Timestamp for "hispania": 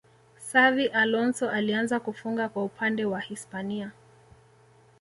3.19-3.91